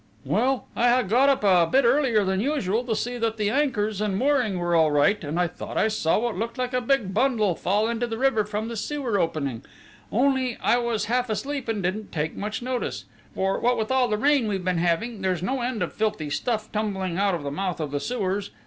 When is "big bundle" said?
6.81-7.53